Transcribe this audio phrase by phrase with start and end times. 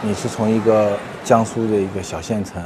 [0.00, 2.62] 你是从一个江苏的一个小县城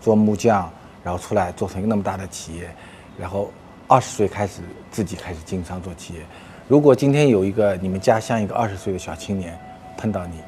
[0.00, 0.68] 做木匠，
[1.04, 2.68] 然后出来做成一个那么大的企业，
[3.16, 3.52] 然后
[3.86, 6.20] 二十岁开始自己开始经商做企业。
[6.66, 9.56] 如果今天有一个你们家乡一个二十岁的小青年
[9.96, 10.38] 碰到你，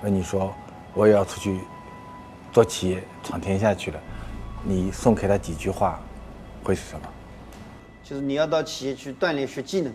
[0.00, 0.54] 那你说
[0.94, 1.60] 我也要出去
[2.50, 4.00] 做企业闯天下去了，
[4.62, 6.00] 你送给他几句话
[6.62, 7.06] 会是什么？
[8.02, 9.92] 就是你要到企业去锻炼学技能，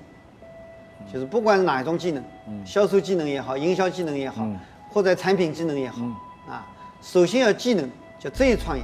[1.11, 2.23] 就是不管是哪一种技能，
[2.63, 4.47] 销售技能也好，营销技能也好，
[4.91, 6.01] 或者产品技能也好，
[6.49, 6.65] 啊，
[7.01, 7.89] 首先要技能，
[8.19, 8.83] 叫职业创业，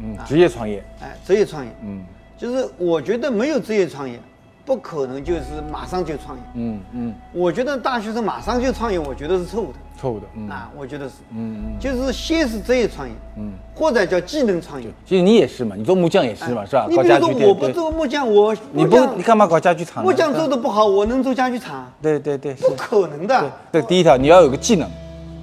[0.00, 2.04] 嗯，职业创业，哎，职业创业，嗯，
[2.38, 4.18] 就是我觉得没有职业创业，
[4.64, 5.40] 不可能就是
[5.70, 9.78] 马上就创业，嗯嗯，我觉得大学生马上就创业，我觉得是错误的。
[10.00, 10.48] 错误的，嗯。
[10.48, 14.88] 啊，我觉得是，嗯嗯，就是先是职业创业，嗯，或者叫技能创业。
[15.04, 16.86] 其实你也是嘛，你做木匠也是嘛，是吧？
[16.88, 20.02] 你比如说我不做木匠，我你不你干嘛搞家具厂？
[20.02, 21.92] 木匠做的不好，我能做家具厂？
[22.00, 23.52] 对对对，不可能的。
[23.70, 24.88] 这第一条你要有个技能，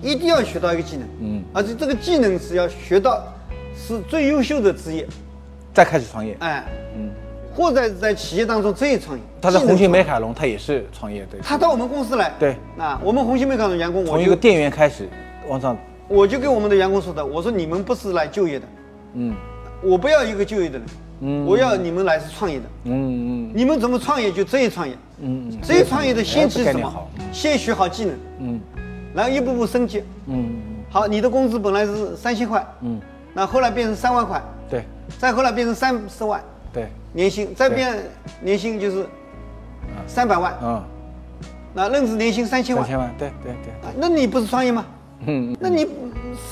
[0.01, 3.23] 一定要学到一个技能，嗯，而且这个技能是要学到
[3.75, 5.07] 是最优秀的职业，
[5.73, 6.63] 再开始创业，哎，
[6.95, 7.09] 嗯。
[7.55, 11.39] 或者在企业当中职业创业，他在红星美凯龙，他也是创业对。
[11.41, 15.09] 他到我们公司来，对，那我们红星美凯龙员工，从一个店员开始
[15.49, 15.75] 往上，
[16.07, 18.67] 我就跟我们的员工说的，我说你们不是来就业的，
[19.15, 19.35] 嗯，
[19.81, 20.87] 我不要一个就业的人，
[21.21, 27.07] 嗯，我要你们来是创业的，嗯嗯，你们怎么创业就职业创业，嗯嗯，职业创业的先期是什么？
[27.31, 28.61] 先学好技能，嗯，
[29.17, 30.51] 然后一步步升级，嗯。
[30.89, 33.01] 好，你的工资本来是三千块，嗯，
[33.33, 34.85] 那后来变成三万块，对，
[35.17, 36.39] 再后来变成三十万。
[36.71, 37.97] 对，年薪再变
[38.41, 39.05] 年薪就是
[40.05, 40.83] 三百万，嗯，
[41.73, 44.85] 那任职年薪三千万，三千万，对对对，那你不是创业吗？
[45.25, 45.87] 嗯，那你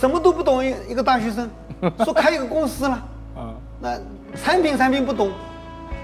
[0.01, 1.49] 什么都不懂，一一个大学生
[2.03, 3.03] 说开一个公司了，
[3.37, 3.97] 嗯，那
[4.35, 5.31] 产品产品不懂，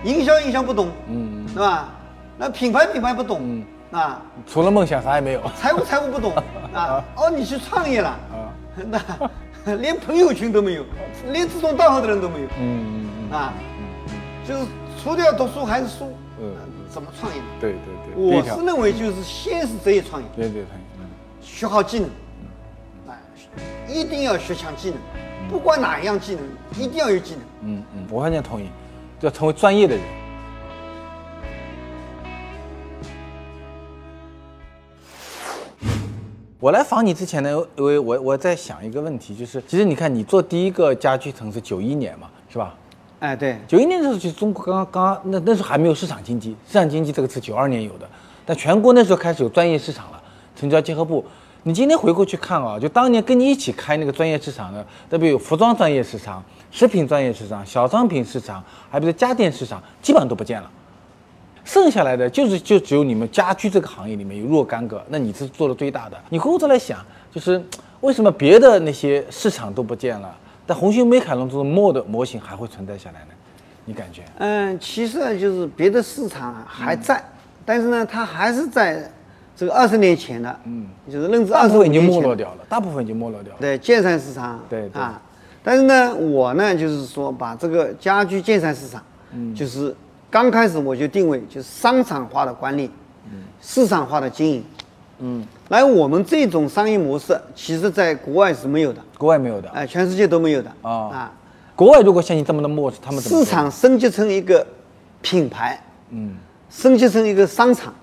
[0.03, 1.89] 营销营销不懂，嗯，是吧？
[2.37, 6.33] 那品牌品牌不懂，嗯，啊，除了梦想啥也没有，财务财务不懂，
[6.73, 8.51] 啊，哦，你去创业了，啊，
[9.65, 10.83] 那连朋友圈都没有，
[11.31, 13.53] 连志同道合的人都没有，嗯嗯嗯，啊。
[14.47, 14.65] 就是
[15.01, 16.51] 除掉读书还是书，嗯，
[16.89, 17.39] 怎么创业？
[17.59, 21.05] 对对对，我是认为就是先是职业创业，对对创业，嗯，
[21.41, 22.09] 学好技能，
[23.07, 23.15] 啊，
[23.87, 24.97] 一定要学强技能，
[25.49, 26.43] 不管哪一样技能，
[26.81, 27.43] 一定要有技能。
[27.61, 28.67] 嗯嗯，我完全同意，
[29.19, 30.03] 要成为专业的人。
[36.61, 42.75] 我来访你之前呢，因为我我在想一个问题，就是其实你看你做第一个家居城是九一年嘛，是吧？
[43.17, 48.07] 哎，对，九一年的时候，其实中国刚刚刚那那时候还没有市场经济，市场经济这个词九二年有的，
[48.45, 50.21] 但全国那时候开始有专业市场了，
[50.55, 51.25] 成交结合部。
[51.63, 60.69] 你今天回过去看啊，就当年跟你一起开那个专业市场的，特别有服装专业市场、食品专业市场、小商品市场，还比如家电市场，基本上都不见了，
[61.63, 66.17] 剩下来的就是就只有你们家居这个行业里面有若干个，那你是做的最大的。
[66.29, 66.99] 你回过头来想，
[67.31, 67.61] 就是
[68.01, 70.35] 为什么别的那些市场都不见了？
[70.65, 73.27] 但红星美凯龙这种墨的模型还会存在下来呢？
[73.85, 74.21] 你感觉？
[74.37, 77.21] 嗯，其实呢，就是别的市场还在，
[77.65, 79.11] 但是呢，它还是在
[79.55, 83.57] 这个二十年前的，嗯，就是认知二十已经没落掉了，大部分已经没落掉了。
[83.59, 85.19] 对，建材市场，对啊，
[85.63, 89.01] 但是呢，我呢，就是说把这个家居建材市场，
[89.33, 89.93] 嗯，就是
[90.31, 92.89] 刚开始我就定位就是商场化的管理，
[93.25, 94.63] 嗯，市场化的经营。
[95.19, 100.71] 嗯，来，我们这种商业模式，其实在国外是没有的，国外没有的，哎，全世界都没有的。
[100.81, 100.91] 啊。
[100.91, 101.31] 啊！
[101.75, 104.65] 国外如果像你这么的模式，他们市场升级成一个
[105.21, 106.35] 品牌，嗯，
[106.69, 107.93] 升级成一个商场，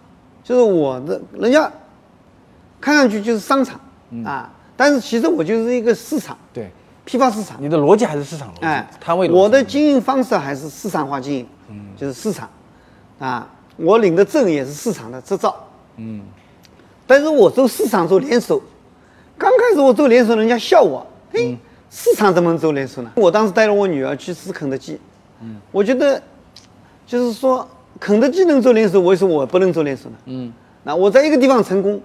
[0.45, 1.71] 就是我的人家
[2.81, 3.81] 看上去就是商场。
[4.25, 6.71] 啊，但是其实我就是一个市场，对，
[7.09, 7.57] 批发市场。
[7.59, 9.31] 你的逻辑还是市场逻辑，哎，摊位。
[9.31, 12.47] 我的经营方式还是市场化经营，嗯，就是市场，
[13.19, 13.49] 啊，
[13.79, 15.57] 我领的证也是市场的执照，
[15.97, 16.21] 嗯。
[17.07, 18.61] 但是我做市场做连锁，
[19.39, 21.57] 刚开始我做连锁，人家笑我，嘿，
[21.89, 23.11] 市场怎么能做连锁呢？
[23.15, 25.01] 我当时带着我女儿去吃肯德基，
[25.41, 26.23] 嗯，我觉得，
[27.07, 27.67] 就是说
[27.99, 30.19] 肯德基能做连锁，为什么我不能做连锁呢？
[30.27, 30.53] 嗯，
[30.83, 31.99] 那我在一个地方成功，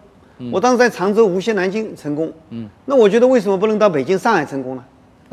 [0.54, 4.84] 我当时在常州、无锡、南京成功，嗯，那我觉得为什么不能到北京、上海成功呢？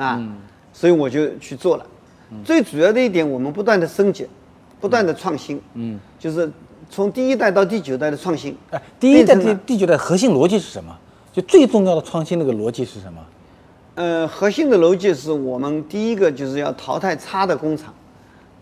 [0.01, 0.21] 啊，
[0.73, 1.87] 所以我就去做了。
[2.45, 4.27] 最主要的一点，我们不断的升级，
[4.81, 6.51] 不断的创新，嗯，就是。
[6.93, 10.93] 从第一代到第九代的创新，哎，第一代第第九代核心逻辑是什么？
[11.33, 13.21] 就最重要的创新那个逻辑是什么？
[13.95, 17.95] 呃，核心的逻辑是我们第一个就是要淘汰差的工厂，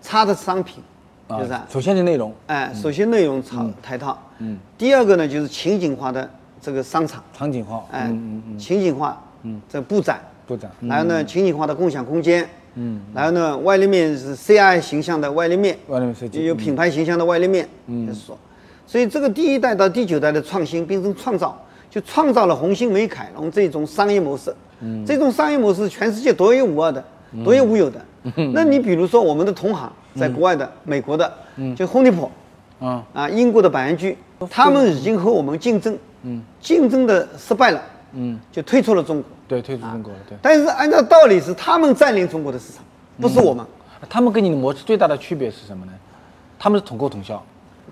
[0.03, 0.85] 差的商品，
[1.31, 6.29] 就是首先是内容，哎，首先内容淘汰套，嗯，第二个呢就是情景化的
[6.61, 8.15] 这个商场，场景化，哎，
[8.59, 12.49] 情景化，嗯，这布展，布展，然后呢情景化的共享空间。
[12.81, 16.45] 嗯，然后呢，外立面是 CI 形象的外立面，外立面设计。
[16.45, 17.69] 有品牌形象的外立面。
[17.87, 18.39] 嗯，说，
[18.87, 21.61] 所以这个第一代到第九代的创新变成创造，
[21.91, 24.55] 就就创造了红星美凯龙这种商业模式。
[24.81, 27.05] 嗯，这种商业模式全世界独一无二的，
[27.45, 28.01] 独一无有的。
[28.53, 31.33] 那你比如说我们的同行，在国外的、美国的，
[31.75, 32.29] 就 Home Depot，
[32.79, 34.17] 啊，啊，英国的百安居，
[34.49, 37.83] 他们已经和我们竞争，嗯，竞争的失败了，
[38.13, 39.31] 嗯，就退出了中国。
[39.47, 40.37] 对，退出中国了，对。
[40.43, 42.83] 但是按照道理是他们占领中国的市场，
[43.21, 43.65] 不是我们。
[44.09, 45.93] 他们跟你的模式最大的区别是什么呢？
[46.59, 47.43] 他们是统购统销，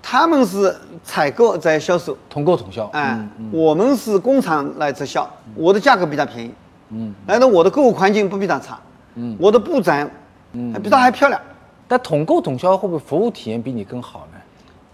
[0.01, 2.85] 他们是采购在销售，统购统销。
[2.93, 3.19] 哎，
[3.51, 6.51] 我们是工厂来直销，我的价格比他便宜，
[6.89, 8.79] 嗯，难道我的购物环境不比他差？
[9.15, 10.09] 嗯，我的布展，
[10.53, 11.41] 嗯，比他还漂亮。
[11.87, 14.39] 但统购统销会不会服务体验比你更好呢？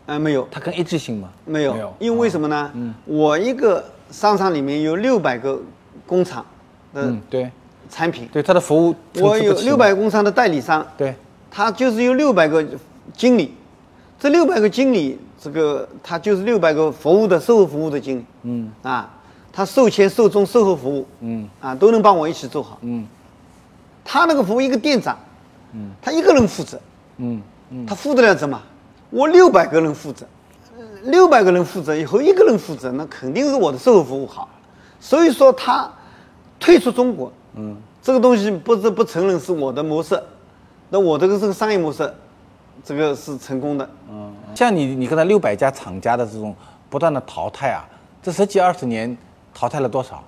[0.06, 1.30] 嗯，没有，它更一致性吗？
[1.46, 2.72] 没有，因为为什么呢？
[2.74, 5.60] 嗯，我一个商场里面有六百个
[6.06, 6.46] 工厂
[6.94, 7.52] 的对。
[7.90, 11.14] 产品，对它的服务，我有六百个工厂的代理商，对，
[11.52, 12.66] 他就是有六百个
[13.16, 13.54] 经理，
[14.20, 19.14] 这六百个经理，这个他就是六百个服务的售后服务的经理，嗯，啊，
[19.52, 23.06] 他售前、售中、售后服务，嗯，啊，都能帮我一起做好，嗯，
[24.04, 25.16] 他那个服务一个店长。
[25.74, 26.80] 嗯，他一个人负责，
[27.18, 28.64] 嗯嗯，他负得了责吗？
[29.12, 30.26] 我六百个人负责，
[31.04, 34.50] 六百个人负责以后一个人负责，那肯定是我的售后服务好，
[35.00, 35.92] 所以说他
[36.60, 40.22] 退出中国，嗯，这个东西不是不承认是我的模式，
[40.90, 42.14] 那我这个这个商业模式，
[42.84, 46.56] 这个是成功的，嗯，像你你看他六百家厂家的这种
[46.90, 47.84] 不断的淘汰啊，
[48.22, 49.18] 这十几二十年
[49.54, 50.24] 淘汰了多少？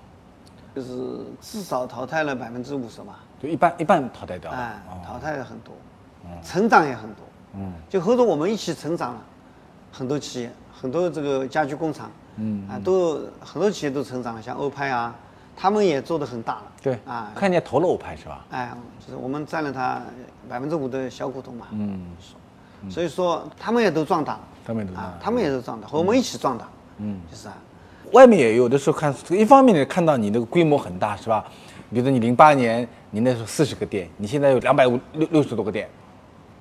[0.75, 0.89] 就是
[1.42, 3.19] 至少淘汰了百分之五十吧。
[3.42, 5.74] 就一半一半淘汰掉了，哎，淘汰了很多，
[6.44, 9.22] 成长也很多，嗯，就和着我们一起成长了，
[9.97, 15.15] 很多企业，很多这个家居工厂，嗯，啊，都很多企业都成长了，像欧派啊，
[15.56, 18.45] 他们也做得很大了，对，啊，看见投了欧派是吧？
[18.51, 20.01] 哎，就是我们占了他
[20.50, 22.01] 百分之五的小股东嘛，嗯，
[22.89, 26.68] 所以说他们也都壮大了，他们也都啊，他们也都壮大，和我们一起壮大，
[26.98, 27.56] 嗯，就是啊，
[28.12, 31.45] 外面也有的时候看，一方面呢看到你那个规模很大是吧？
[31.89, 35.88] 比如说你零八年，你那时候四十个店，你现在有两百五六六十多个店，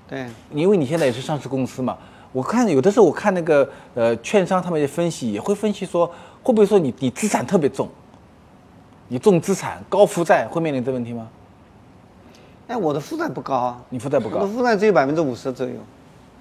[0.07, 1.99] 对，因为你现在也是上市公司嘛。
[2.35, 6.05] 我看有的时候我看那个呃券商他们也分析，也会分析说
[6.43, 7.89] 会不会说你你资产特别重，
[9.07, 11.29] 你重资产高负债会面临这问题吗？
[12.67, 15.75] 哎，我的负债不高啊，你负债不高，我的负债只有百分之五十左右，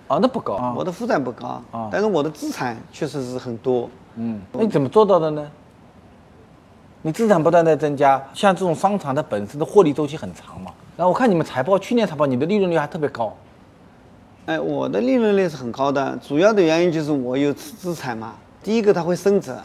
[0.07, 5.47] 啊，那不高啊，我的负债不高啊，但是我的资产确实是很多，嗯，那你怎么做到的呢？
[7.03, 10.71] 你资产不断在增加，像这种商场它本身的获利周期很长嘛。
[10.97, 13.35] 然后我看你们财报，去年财报你的利润率还特别高。
[14.45, 18.35] 哎，我的利润率是很高的，主要的原因就是我有资资产嘛。
[18.61, 19.55] 第一个它会升值，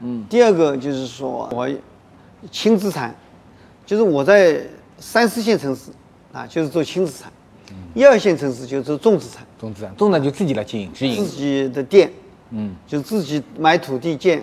[0.00, 0.24] 嗯。
[0.28, 1.68] 第二个就是说我
[2.50, 3.14] 轻资产，
[3.86, 4.60] 就是我在
[4.98, 5.90] 三四线城市
[6.32, 7.30] 啊，就是做轻资产；
[7.94, 9.44] 一二线城市就做重资产。
[9.58, 11.16] 重资产，重资产就自己来经营，经营。
[11.24, 12.10] 自己的店，
[12.50, 14.42] 嗯，就自己买土地建。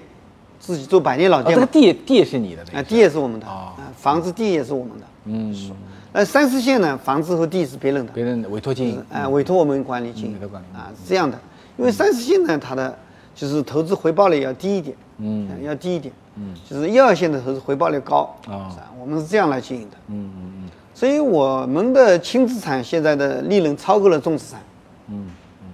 [0.62, 5.56] 自己做百年老店，这个地地也是你的，啊，地也是我们的，啊，房子地也是我们的，嗯，
[6.12, 10.38] 那三四线呢，房子和地是别人的，别人委托经营，哎，委托我们管理经营，
[10.74, 11.40] 啊，是这样的，
[11.78, 12.98] 因为三四线呢，它的
[13.36, 24.60] 就是投资回报率要低一点，嗯，要低一点，嗯，就是一二线的投资回报率高，啊，我们是这样来经营的，嗯嗯嗯，所以我们的轻资产现在的利润超过了重资产，
[25.10, 25.28] 嗯
[25.62, 25.68] 嗯，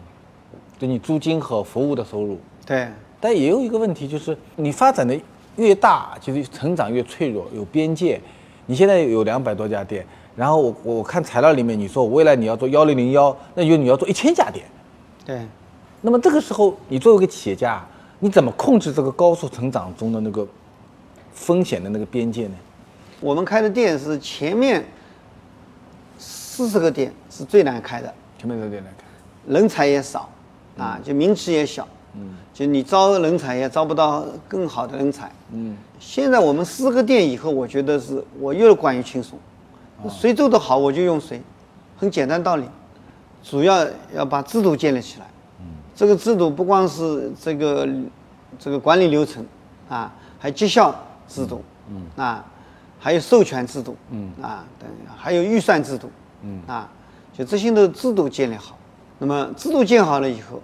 [0.77, 2.87] 就你租金和服务的收入，对。
[3.17, 5.17] 但也有一个问题，就是你发展的
[5.55, 8.21] 越大，就是成长越脆弱，有边界。
[8.67, 10.05] 你现在有两百多家店，
[10.35, 14.65] 然后我我看材料里面你说未来你要做幺零零幺，那就你要做一千家店。
[15.25, 15.41] 对。
[16.01, 17.83] 那么这个时候，你作为一个企业家，
[18.19, 20.47] 你怎么控制这个高速成长中的那个
[21.33, 22.53] 风险的那个边界呢？
[23.19, 24.85] 我们开的店是前面
[26.19, 29.03] 四十个店是最难开的，前面这个店难开，
[29.51, 30.29] 人才也少，
[30.77, 31.87] 啊，就名气也小。
[32.13, 35.31] 嗯，就你招人才也招不到更好的人才。
[35.51, 39.39] 嗯，现在我们四个店以后，我觉得是我越管越轻松，
[40.09, 41.41] 谁做得好我就用谁，
[41.97, 42.65] 很简单道理，
[43.43, 45.25] 主要要把制度建立起来。
[45.59, 47.87] 嗯，这个制度不光是这个
[48.59, 49.45] 这个管理流程
[49.89, 50.93] 啊，还绩效
[51.27, 52.45] 制度，嗯啊，
[52.99, 56.09] 还有授权制度，嗯啊等，还有预算制度，
[56.43, 56.89] 嗯啊，
[57.33, 58.77] 就这些的制度建立好，
[59.19, 60.61] 那么制度建好了以后。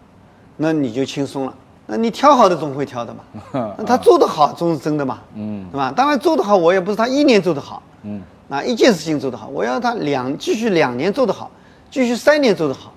[0.57, 1.55] 那你就轻松了。
[1.87, 3.23] 那你挑好的总会挑的嘛。
[3.79, 5.19] 那他做得好总是真的嘛。
[5.33, 5.91] 嗯，对吧？
[5.95, 7.81] 当然做得好，我也不是他一年做得好。
[8.03, 8.21] 嗯，
[8.51, 11.49] 那一件事情做得好，我要他两继续两年做得好，
[11.89, 12.93] 继续三年做得好，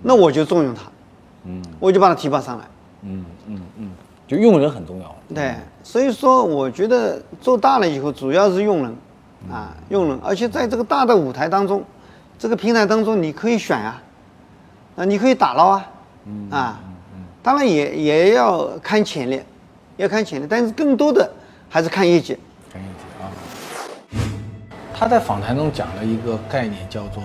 [0.00, 0.80] 那我就重用他。
[1.44, 2.64] 嗯，我就把他提拔上来。
[3.02, 3.90] 嗯嗯嗯，
[4.26, 5.14] 就用人很重要。
[5.34, 8.96] 对，所以说我觉得做大了以后，主要是用人
[9.52, 10.18] 啊，用人。
[10.24, 11.84] 而且在这个大的舞台当中，
[12.38, 14.02] 这个平台当中，你可以选啊，
[14.96, 15.90] 啊，你可以打捞啊，
[16.48, 16.80] 啊。
[17.42, 19.42] 当然也也要看潜力，
[19.98, 21.30] 要看潜力，但是更多的
[21.68, 22.38] 还是看业绩。
[24.96, 27.22] 他在访谈中讲了一个概念，叫做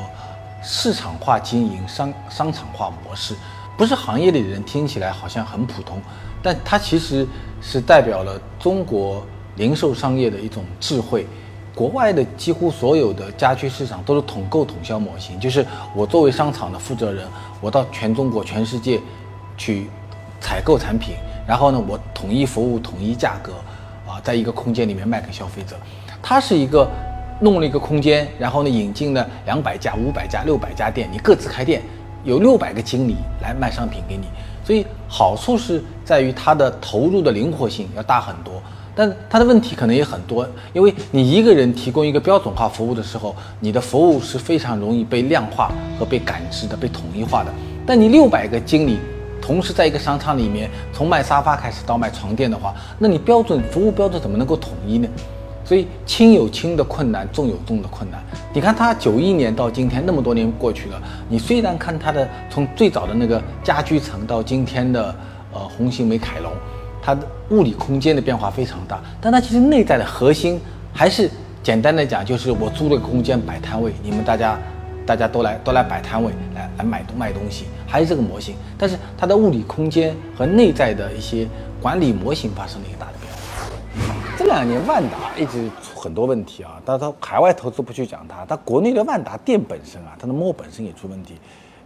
[0.63, 3.35] 市场化经营、商商场化模式。
[3.77, 6.01] 不是行业里的人听起来好像很普通，
[6.43, 7.25] 但它其实
[7.61, 11.25] 是代表了中国零售商业的一种智慧。
[11.73, 17.25] 国外的几乎所有的家居市场都是统购统销模型，就是我作为商场的负责人，
[17.61, 18.99] 我到全中国、全世界
[19.55, 19.89] 去
[20.41, 21.15] 采购产品，
[21.47, 23.53] 然后呢，我统一服务、统一价格，
[24.05, 25.77] 啊，在一个空间里面卖给消费者。
[26.21, 26.89] 它是一个
[27.39, 31.81] 弄了一个空间，然后呢，引进了两百家、五百家、六百家店，你各自开店。
[32.25, 34.25] 有六百个经理来卖商品给你，
[34.62, 38.62] 所以好处是在于它的投入的灵活性要大很多，
[38.93, 47.53] 但它的问题可能也很多，因为你一个人提供一个标准化服务的时候，你的服务是非常容易被量化和被感知的、被统一化的。
[47.88, 49.00] 但你六百个经理
[49.41, 55.08] 同时在一个商场里面，从卖沙发开始到卖床垫的话，那你标准服务标准怎么能够统一呢？
[55.69, 58.19] 所以轻有轻的困难，重有重的困难。
[58.51, 60.99] 你看它九一年到今天那么多年过去了，
[61.29, 65.13] 你虽然看它的从最早的那个家居城到今天的
[65.53, 66.51] 呃红星美凯龙，
[67.03, 67.21] 它的
[67.51, 70.59] 物理空间的变化非常大，但它其实内在的核心
[70.91, 71.29] 还是
[71.61, 74.57] 简单的讲，就是我租了个空间摆摊位，你们大家
[75.05, 78.55] 大家都来都来摆摊位来来买东卖东西，还是这个模型。
[78.75, 81.47] 但是它的物理空间和内在的一些
[81.79, 83.18] 管理模型发生了一个大的。
[84.39, 91.36] 这两年万达一直出很多问题啊，但是它海外投资不去讲它，它国内的万达店本身啊，它的模本身也出问题。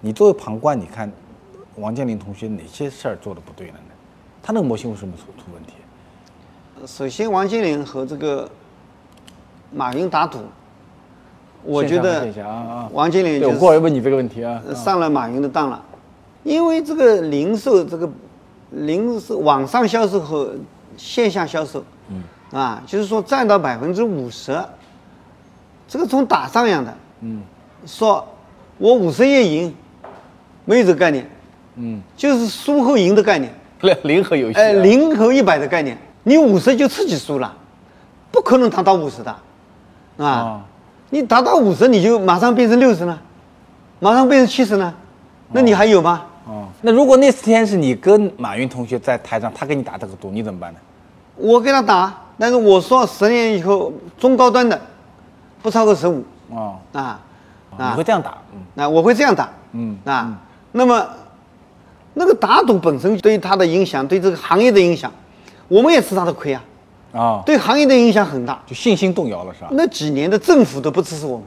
[0.01, 1.11] 你作为旁观，你看
[1.77, 3.95] 王健林同学哪些事儿做的不对了呢？
[4.43, 5.73] 他那个模型为什么出出问题？
[6.85, 8.47] 首先，王健林和这个
[9.71, 10.37] 马云打赌，
[11.63, 12.27] 我觉得
[12.91, 15.83] 王健林我过来问你这个问题啊，上了马云的当了，
[16.43, 18.07] 因为这个零售这个
[18.69, 20.53] 零售网上销售和
[20.95, 21.83] 线下销售。
[22.53, 24.55] 啊，就是说占到百分之五十，
[25.87, 27.41] 这个从打仗一样的，嗯，
[27.87, 28.23] 说
[28.77, 29.75] 我五十也赢，
[30.63, 31.27] 没有这个概念，
[31.77, 33.51] 嗯，就是输和赢的概念，
[34.03, 37.51] 零和游戏，哎，零和一百的概念，你五十就自己输了，
[38.31, 39.35] 不可能达到五十的，
[40.23, 40.63] 啊，
[41.09, 43.19] 你达到五十你就马上变成六十了，
[43.99, 44.93] 马上变成七十了，
[45.51, 46.23] 那你还有吗？
[46.45, 50.79] 哦，那如果那天是你跟马云同学在台上，他给你打这个赌，你怎么办呢？
[51.35, 52.13] 我跟他打。
[52.37, 54.79] 但是我说十年以后中高端的
[55.61, 56.23] 不超过十五
[56.53, 57.19] 啊啊，
[57.77, 58.37] 你会这样打？
[58.73, 60.35] 那我会这样打，嗯啊，
[60.71, 61.07] 那么
[62.13, 65.11] 那个打赌本身对他的影响，对这个行业的影响，
[65.67, 66.63] 我们也吃他的亏啊
[67.13, 69.69] 啊，对行业的影响很大，就信心动摇了是吧？
[69.71, 71.45] 那几年的政府都不支持我们，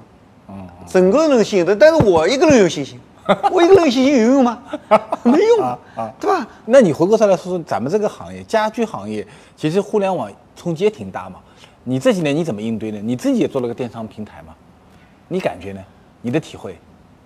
[0.48, 2.98] 嗯，整个人信心，但是我一个人有信心。
[3.52, 4.62] 我一个人信心有用吗？
[5.24, 5.78] 没用啊，
[6.20, 6.46] 对吧？
[6.64, 11.40] 那你回过头来说说咱们这个行业，家居行业，其实互联网冲击也挺大嘛。
[11.84, 13.00] 你这几年你怎么应对呢？
[13.02, 14.54] 你自己也做了个电商平台嘛？
[15.28, 15.80] 你感觉呢？
[16.22, 16.76] 你的体会？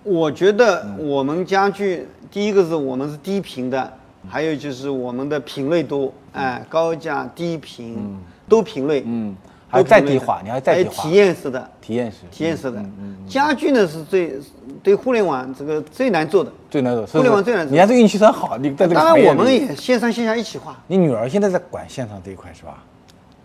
[0.03, 3.93] 我觉得我们家具，第一个是我们是低频的，
[4.27, 8.17] 还有就是我们的品类多，哎，高价低频
[8.49, 9.35] 都品类，嗯。
[9.71, 11.03] 还再低化，你还再低化。
[11.03, 12.83] 体验式的，体验式，体验式的。
[13.27, 14.37] 家具呢是最
[14.83, 17.05] 对互联网这个最难做的，最难做。
[17.05, 17.71] 互联网最难做。
[17.73, 20.77] 你还是运气算好，你在这个当然我们也线上线下一起化。
[20.87, 22.83] 你女儿现在在管线上这一块是吧？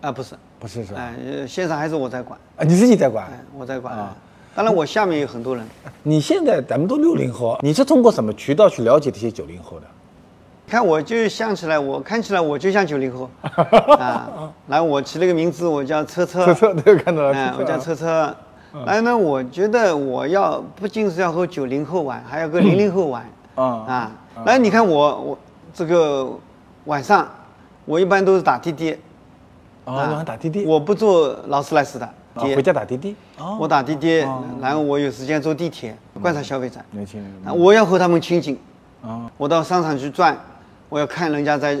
[0.01, 0.99] 啊，不是，不是是吧？
[1.01, 2.37] 哎，线上还是我在管。
[2.57, 3.25] 啊，你自己在管？
[3.57, 4.15] 我在管啊。
[4.53, 5.65] 当然我下面有很多人。
[6.03, 9.85] 你现在咱们都六零后，你是通过什么渠道去了解这些九零后的？
[10.69, 13.29] 看我就像起来，我看起来我就像九零后
[13.97, 14.51] 啊。
[14.67, 16.45] 然后，我起了个名字，我叫车车。
[16.47, 17.33] 车车，对，看到了。
[17.33, 18.35] 哎，我叫车车。
[18.85, 23.25] 然后呢，我觉得我要不仅是要和九零后玩，还要跟零零后玩。
[23.55, 24.11] 啊啊！
[24.45, 25.39] 来，你看我我
[25.73, 26.29] 这个
[26.85, 27.27] 晚上，
[27.85, 28.91] 我一般都是打滴滴。
[29.85, 30.65] 哦，晚上打滴滴。
[30.65, 32.07] 我不坐劳斯莱斯的。
[32.35, 33.15] 回家打滴滴。
[33.57, 34.17] 我打滴滴，
[34.61, 36.79] 然后我有时间坐地铁，观察消费者。
[36.91, 37.57] 年轻人。
[37.57, 38.59] 我要和他们亲近。
[39.01, 39.31] 啊。
[39.37, 40.37] 我到商场去转。
[40.89, 41.77] 我要看人家在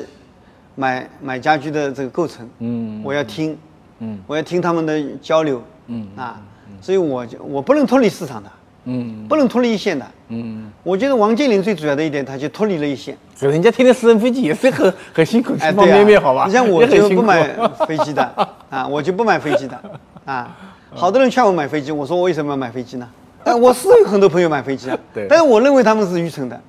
[0.75, 3.57] 买买家居的这个构成，嗯，我要听，
[3.99, 6.39] 嗯，我要听他们的交流，嗯啊，
[6.81, 8.49] 所以我就我不能脱离市场的，
[8.85, 13.17] 嗯，不能脱离一线的，嗯，我觉得王健林最主要的一点，他就脱离了一线。
[13.39, 16.45] 人家天天私人飞机也是很很辛苦，方方面面好吧？
[16.45, 17.47] 你像我就不买
[17.87, 19.81] 飞机的啊，我就不买飞机的
[20.25, 20.55] 啊。
[20.91, 23.09] 好多人劝我买飞机，我说我为什么要买飞机呢？
[23.45, 26.59] 哎，我是有很多朋友买飞机啊，对，但是我认为他们是愚蠢的，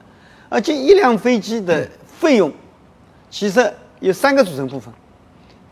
[0.49, 1.87] 而且一辆飞机的。
[2.19, 2.53] 费用
[3.31, 4.93] 其实有三个组成部分，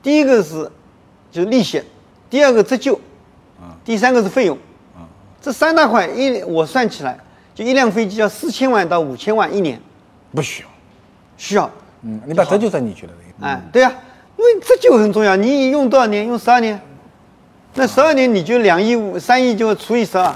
[0.03, 0.71] 第一个是
[1.33, 1.83] 就是利息，
[2.31, 2.95] 第二个折旧，
[3.61, 4.57] 啊，第三个是费用，
[4.95, 5.03] 啊，
[5.41, 7.19] 这三大块一我算起来，
[7.55, 9.81] 就一辆飞机要四千万到五千万一年，
[10.33, 10.69] 不需要，
[11.37, 11.71] 需要，
[12.03, 13.93] 嗯，你把折旧算进去了，哎，对呀，
[14.37, 15.35] 因为折旧很重要。
[15.35, 16.27] 你用多少年？
[16.27, 16.81] 用十二年，
[17.77, 20.33] 那十二年你就两亿五三亿就除以十二，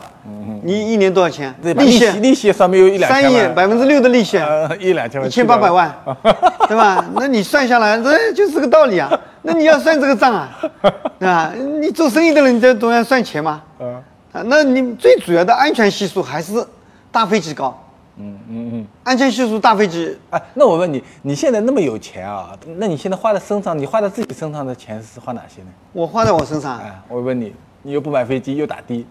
[0.63, 1.55] 你一年多少钱？
[1.63, 1.73] 对？
[1.75, 5.93] 利息利息上面有一两三亿，百分之六的利息，呃一两千万，一千八百万，
[6.69, 7.05] 对吧？
[7.15, 9.11] 那你算下来，这就是个道理啊。
[9.43, 10.49] 那你要算这个账啊，
[11.19, 11.53] 对吧？
[11.81, 13.63] 你做生意的人，你这总要算钱嘛。
[13.81, 13.95] 嗯
[14.33, 16.65] 啊，那你最主要的安全系数还是
[17.11, 17.77] 大飞机高。
[18.21, 18.87] 嗯嗯嗯。
[19.03, 22.57] 安全系数大飞机，哎，那我问你，你现在那么有钱啊？
[22.77, 25.69] 那你现在花在身上，你花在自己身上的钱是花哪些呢？
[25.93, 29.07] 我花在我身上，哎，我问你，你又不买飞机，又打的，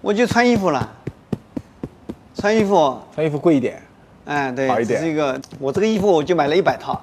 [0.00, 0.88] 我就穿衣服了。
[2.34, 3.82] 穿衣服，穿衣服贵一点，
[4.24, 7.00] 哎，对好一，点这个，我这个衣服我就买了一百套。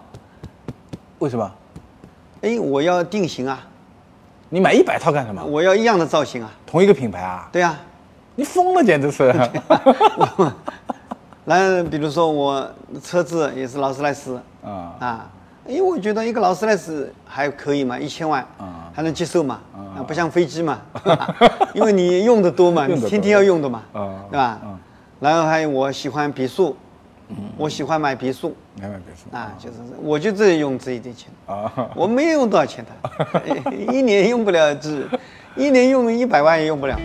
[1.20, 1.52] 为什么？
[2.42, 3.68] 哎，我要定型啊，
[4.50, 5.44] 你买一百套干什么？
[5.46, 6.52] 我要一样的造型啊。
[6.66, 7.48] 同一个品牌啊？
[7.52, 7.80] 对啊、
[8.36, 9.32] 你疯了，简直是！
[11.50, 12.70] 然后比如说我
[13.04, 14.70] 车子也是劳斯莱斯啊。
[15.00, 15.30] 啊，
[15.66, 18.92] 因为我觉得一个劳斯莱斯还可以嘛，一千万啊。
[18.94, 20.04] 还能接受嘛，啊。
[20.08, 20.80] 不像飞机嘛，
[21.74, 24.60] 因为你用的多嘛， 你天天要用的嘛，啊对吧？
[24.64, 24.78] 嗯？
[25.20, 26.78] 然后还有我喜欢别墅，
[27.58, 28.56] 我喜欢买别墅。
[28.76, 29.36] 你买别墅。
[29.36, 31.72] 啊，就是我就这用这一点钱，啊？
[31.96, 35.08] 我没有用多少钱的，一年用不了只，
[35.56, 36.96] 一年用一百万也用不了。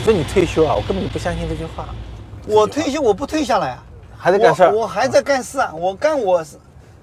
[0.00, 0.74] 你说你退休啊？
[0.74, 1.90] 我根本就不相信这句话。
[2.46, 3.84] 我退休我不退下来啊，
[4.16, 6.56] 还在干事儿我我还在干事啊，我干我是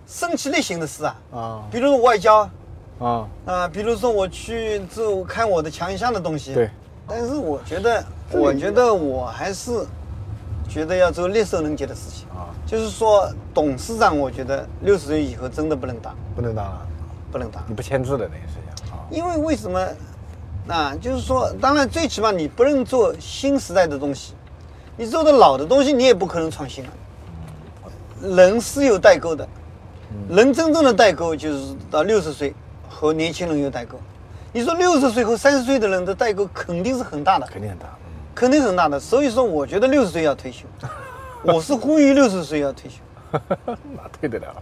[0.07, 2.49] 升级类型的事啊，啊比如说外交
[2.97, 6.55] 啊，啊，比如说我去做看我的强项的东西。
[6.55, 6.71] 对。
[7.07, 9.85] 但是我觉得，我觉得我还是
[10.67, 16.81] 觉得要做力所能及的事情啊就是说，董事长，我觉得六十岁以后真的不能当，不能当了，
[17.31, 17.63] 不能当。
[17.67, 19.05] 你不签字的等于是这样啊。
[19.11, 19.87] 因为为什么？
[20.67, 24.33] 啊，就是说，当然最起码你不能做新时代的东西，
[24.97, 26.89] 你做的老的东西你也不可能创新了。
[28.21, 29.47] 人是有代沟的，
[30.29, 32.53] 人真正的代沟就是到六十岁
[32.89, 33.97] 和年轻人有代沟。
[34.51, 37.85] 你说六十岁和三十岁的人的代沟肯定是很大的，肯定很大。
[38.35, 38.99] 肯定很大的。
[38.99, 40.65] 所以说，我觉得六十岁要退休，
[41.43, 42.97] 我是呼吁六十岁要退休。
[43.95, 44.55] 哪退得了？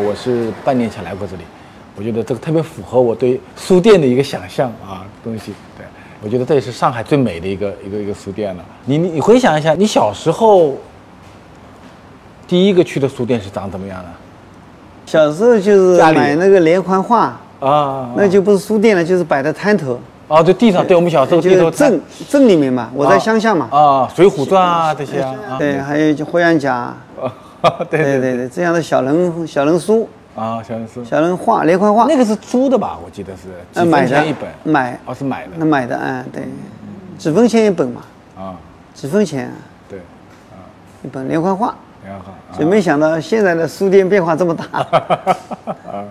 [0.00, 1.42] 我是半年前来过这里，
[1.96, 5.52] 我觉得这个特别符合我对书店的一个想象啊东西。
[5.76, 5.84] 对，
[6.22, 8.64] 我觉得这也是上海最美的一个一个一个书店了。
[8.84, 10.76] 你你你回想一下，你小时候
[12.48, 14.08] 第一个去的书店是长怎么样的？
[15.06, 19.98] 小时候就是买那个连环画，啊，那就不是书店了，就是摆的摊头。
[20.28, 21.90] 哦，就，地上，对我们小时候就地头摊。
[21.90, 25.58] 是镇镇里面嘛，我在乡下嘛，啊，《水浒传》啊这些啊，啊。
[25.58, 26.94] 对，还有就霍元甲，啊，
[27.90, 32.98] 对对对对对，这样的小人小人书、啊，小人书，小人画、连环画，那个是租的吧？
[33.04, 33.48] 我记得是。
[33.74, 34.98] 呃几买的分钱一本，买。
[35.04, 35.50] 哦是买的。
[35.56, 36.44] 那买的，哎，对，
[37.18, 38.00] 几分钱一本嘛，
[38.36, 38.56] 啊，
[38.94, 39.52] 几分钱
[39.88, 39.98] 对
[40.50, 40.56] 啊，
[41.02, 44.64] 一本连环画，连环画就没想到现在的书店变化这么大。
[45.90, 46.04] 啊，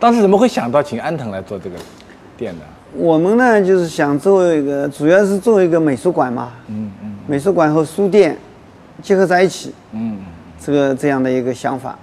[0.00, 1.76] 当时怎么会想到请安藤来做这个
[2.36, 2.62] 店呢？
[2.94, 7.16] 我们呢，就是想做一个，主要是做一个美术馆嘛，嗯嗯。
[7.26, 8.36] 美术馆和书店
[9.00, 10.18] 结合在一起，嗯
[10.64, 11.98] 这个这样的一个想法。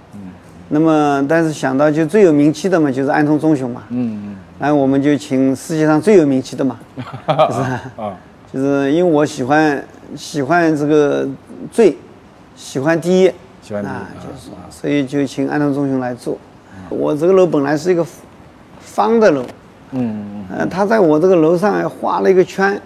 [0.68, 3.82] 那么，但是想到就最有名气的嘛，就是安藤忠雄嘛。
[3.88, 6.78] 嗯然后我们就请世界上最有名气的嘛，
[7.26, 7.60] 就 是
[7.96, 8.14] 啊。
[8.52, 9.82] 就是因为我喜欢
[10.14, 11.26] 喜欢这个
[11.72, 11.96] 最
[12.56, 16.36] 喜欢第一，喜欢第一就是说，所以就请安藤忠雄来做。
[16.88, 18.04] 我这个楼本来是一个
[18.80, 19.44] 方的楼，
[19.92, 20.44] 嗯。
[20.56, 22.80] 呃，他在我这个楼上还画了一个圈，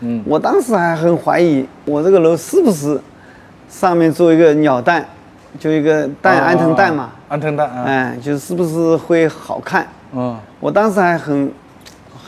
[0.00, 0.22] 嗯。
[0.26, 2.98] 我当时还很怀疑我这个楼是不是
[3.70, 5.06] 上面做一个鸟蛋，
[5.58, 7.04] 就一个蛋安藤蛋嘛。
[7.04, 9.86] 啊，安藤蛋啊，哎，就是不是会好看？
[10.12, 10.36] 嗯。
[10.58, 11.50] 我当时还很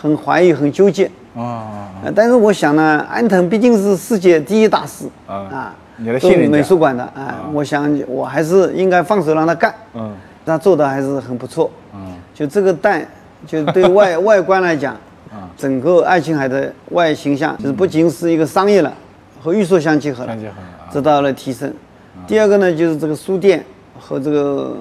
[0.00, 1.10] 很怀疑，很纠结。
[1.36, 5.06] 啊呃，但是我想呢，安藤毕竟是世界第一大师。
[5.26, 10.14] 啊啊，你的信任美术馆的啊，我想我还是应该放手让他干，嗯。
[10.46, 11.70] 他做的还是很不错。
[11.94, 12.14] 嗯。
[12.32, 13.06] 就这个蛋，
[13.46, 14.94] 就对外外观来讲，
[15.30, 18.92] 啊整个爱琴海的外形象就是不仅是一个商业了，
[19.42, 20.36] 和预售相结合了
[20.92, 21.72] 得到了提升。
[22.26, 23.64] 第二个呢，就是这个书店
[23.98, 24.76] 和这个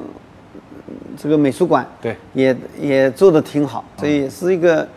[1.18, 2.16] 这个美术馆，对。
[2.34, 4.88] 也也做的挺好，所以是一个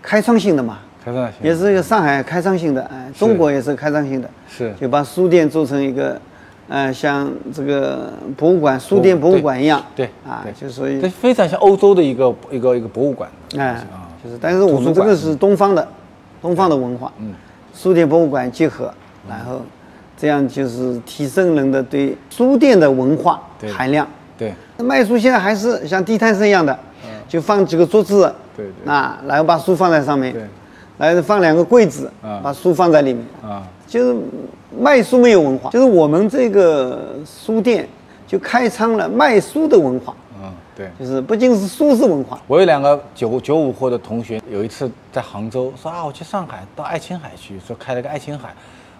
[0.00, 0.78] 开创性的嘛。
[1.04, 4.72] 开创性也是一个上海开创性的，哎，中国也是开创性的，是。
[4.80, 6.20] 就把书店做成一个，
[6.68, 13.28] 呃，像这个博物馆、书店博物馆一样，对啊，就所以这，非常像欧洲的一个一个一个博物馆。
[13.56, 13.82] 啊，
[14.22, 15.88] 就是，但是我们这个是东方的，
[16.42, 17.32] 东方的文化，嗯，
[17.74, 18.92] 书店博物馆结合，
[19.28, 19.60] 然后
[20.16, 24.06] 这样就是提升人的对书店的文化对含量。
[24.36, 26.78] 对卖书现在还是像地摊式一样的，
[27.28, 30.42] 就放几个桌子，嗯对对啊，然后把书放在上面，对，
[30.96, 34.16] 然后放两个柜子，啊把书放在里面，啊，就是
[34.80, 37.88] 卖书没有文化，就是我们这个书店
[38.28, 40.88] 就开仓了卖书的文化，嗯，对。
[41.00, 48.54] 就是不仅是书是文化，我有两个九九五后的同学，有一次在杭州说啊，我去上海到爱琴海去，说开了个爱琴海。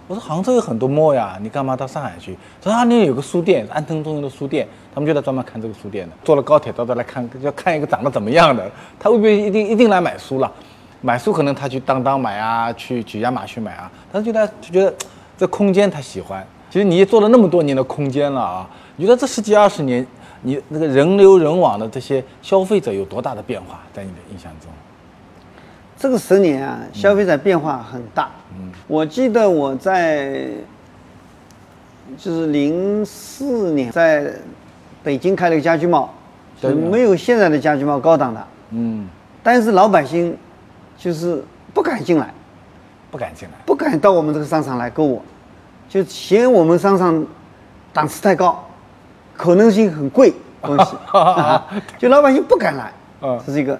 [0.08, 2.34] 我说杭州有很多墨呀，你干嘛到上海去？
[2.62, 6.14] 他说啊，那里有个书店，安藤忠雄的书店，他们就在专门看这个书店的。
[6.24, 8.68] 坐了高铁到这来看， 要看一个长得怎么样的，
[8.98, 10.50] 他未必一定一定来买书了。
[11.02, 14.92] 买书可能他去当当买啊，去去亚马逊买啊，但是觉得就觉得
[15.36, 16.44] 这空间他喜欢。
[16.70, 20.06] 其实你也做了那么多年的空间了啊，你觉得这十几二十年，
[20.40, 23.80] 你那个人流人往的这些消费者有多大的变化？
[23.92, 24.70] 在你的印象中？
[25.98, 28.30] 这个十年啊，消费者变化很大。
[28.52, 30.48] 嗯，我记得我在
[32.16, 34.32] 就是零四年在
[35.02, 36.08] 北京开了个家居贸，
[36.62, 39.08] 就没有现在的家居贸高档的，嗯，
[39.42, 40.36] 但是老百姓
[40.96, 41.42] 就是
[41.74, 42.32] 不敢进来，
[43.10, 43.54] 不敢进来。
[43.66, 45.20] 不敢到我们这个商场来购物，
[45.88, 47.26] 就嫌我们商场
[47.92, 48.64] 档次太高，
[49.36, 50.32] 可能性很贵
[50.62, 50.96] 东西，
[51.98, 53.40] 就老百姓不敢来嗯。
[53.44, 53.76] 这是一个。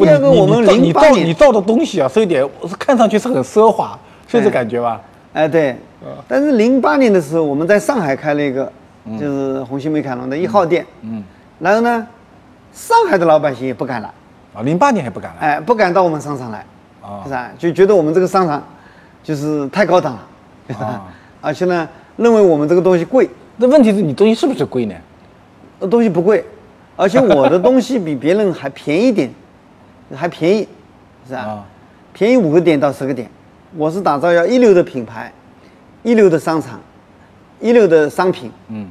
[0.00, 5.00] 不第二个，我们你造你零八年造你造的东西啊，这一点是看上去是很奢华，是这哎感觉吧？
[5.34, 5.76] 哎，对，
[6.26, 8.72] 但是零八年的时候，我们在上海开了一个，
[9.18, 11.22] 就是红星美凯龙的一号店，嗯，
[11.58, 12.06] 然后呢，
[12.72, 14.08] 上海的老百姓也不敢来，
[14.54, 15.48] 啊，零八年还不敢来。
[15.48, 16.64] 哎，不敢到我们商场来，
[17.02, 17.50] 啊是吧？
[17.58, 18.62] 就觉得我们这个商场
[19.22, 21.06] 就是太高档了， 啊
[21.42, 21.86] 而且呢，
[22.16, 24.94] 认为我们这个东西贵，那问题是你东西是不是贵呢？
[25.80, 26.44] 呃东西不贵，
[26.96, 29.30] 而且我的东西比别人还便宜点，
[30.14, 30.68] 还便宜，
[31.26, 31.40] 是吧？
[31.40, 31.64] 啊
[32.12, 33.30] 便宜五个点到十个点。
[33.76, 35.32] 我是打造要一流的品牌，
[36.02, 36.80] 一流的商场，
[37.60, 38.88] 一流的商品，嗯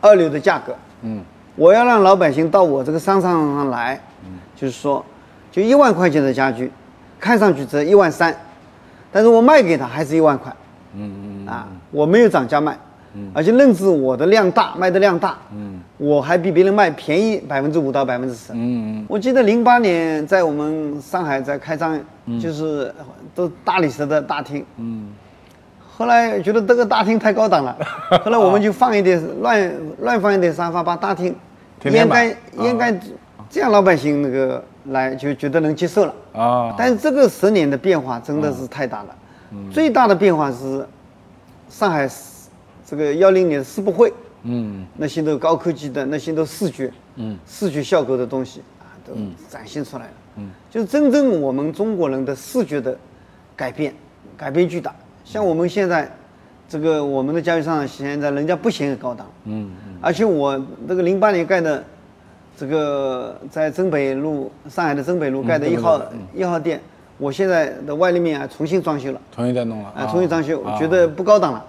[0.00, 0.74] 二流的价格。
[1.02, 1.20] 嗯
[1.56, 4.00] 我要让老百姓到我这个商场上来，
[4.54, 5.04] 就是说，
[5.50, 6.70] 就一万块钱的家具，
[7.18, 8.34] 看上去值一万三，
[9.10, 10.54] 但是我卖给他还是一万块，
[10.94, 12.78] 嗯嗯啊，我没有涨价卖，
[13.34, 18.54] 而且认知我的量大，卖的量大，嗯我还比别人卖便宜百分之五到百分之十。
[18.54, 22.40] 嗯我记得零八年在我们上海在开张，嗯。
[22.40, 22.92] 就是
[23.34, 25.10] 都大理石的大厅，嗯。
[25.94, 27.76] 后来觉得这个大厅太高档了，
[28.24, 31.36] 后来我们就放一点乱乱放一点沙发，把大厅
[31.84, 32.98] 掩盖掩盖，
[33.50, 36.14] 这样老百姓那个来就觉得能接受了。
[36.32, 39.08] 啊，但是这个十年的变化真的是太大了，
[39.52, 39.70] 嗯。
[39.70, 40.86] 最大的变化是
[41.68, 42.48] 上海世
[42.86, 44.10] 这个幺零年世博会，
[44.42, 44.86] 嗯。
[44.96, 49.14] 那些都高科技的，那些都视觉，嗯，视觉效果的东西啊，都
[49.48, 50.12] 展现出来了。
[50.36, 52.96] 嗯，就是真正我们中国人的视觉的
[53.56, 53.94] 改变，
[54.36, 54.94] 改变巨大。
[55.24, 56.10] 像我们现在
[56.68, 61.84] 这个我们的家具商场，现在人家不嫌高档，嗯而且我这个零八年盖的
[62.56, 66.00] 这个在真北路上海的真北路盖的一号、
[66.34, 66.80] 一号店，
[67.20, 69.20] 我现在的外立面啊重新装修了。
[69.30, 69.92] 重新再弄了。
[69.94, 70.78] 啊，重新装修，啊。
[70.78, 71.64] 觉得不高档了，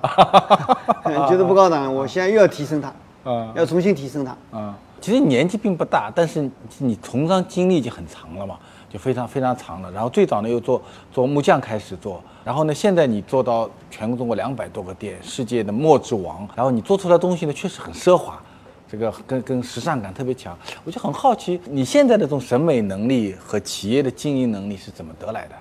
[1.30, 2.88] 觉得不高档了，我现在又要提升它，
[3.30, 3.52] 啊。
[3.54, 4.32] 要重新提升它。
[4.58, 8.58] 啊，其实年纪并不大，但是你从商经历已经很长了嘛，
[8.90, 9.92] 就非常非常长了。
[9.92, 18.42] 然后最早呢又做做木匠开始做，然后呢现在你做到全中国两百多个店，世界的墨之王，然后你做出来的东西呢确实很奢华，
[18.92, 20.58] 这个跟跟时尚感特别强。
[20.84, 25.56] 我就很好奇，你现在的这种审美能力和企业的经营能力是怎么得来的？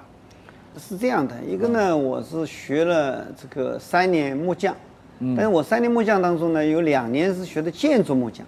[0.81, 4.75] 是这样的，一个呢，我是学了这个三年木匠，
[5.37, 8.45] 但是我三年木匠当中呢，有两年是学的建筑木匠，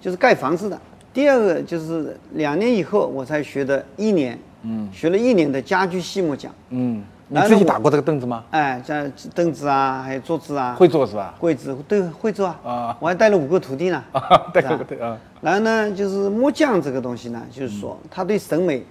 [0.00, 0.80] 就是盖房子的。
[1.12, 7.02] 第二个就是两年以后我才学的一年，嗯，学了一年的家居系木匠，嗯，
[7.42, 8.44] 你自己打过这个凳子吗？
[8.50, 11.34] 哎，像凳子啊，还有桌子啊，会做是吧？
[11.40, 14.02] 柜子对会做啊，啊我还带了五个徒弟呢，
[14.52, 18.84] 带是吧 个对啊，然后呢，就是木匠这个东西呢，就是说他对审美